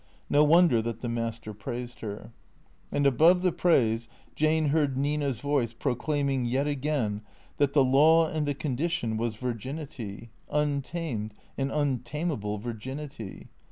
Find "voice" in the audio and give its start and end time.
5.39-5.73